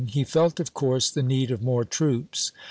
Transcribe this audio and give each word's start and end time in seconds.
He 0.07 0.23
felt, 0.23 0.59
of 0.59 0.73
course, 0.73 1.11
the 1.11 1.21
need 1.21 1.51
of 1.51 1.61
more 1.61 1.85
troops. 1.85 2.51